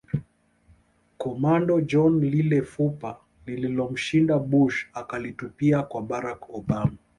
Commando 1.23 1.79
John 1.89 2.13
Lile 2.31 2.61
fupa 2.61 3.19
lililomshinda 3.45 4.39
Bush 4.39 4.85
akalitupia 4.93 5.83
kwa 5.83 6.01
Barack 6.01 6.49
Obama 6.49 6.97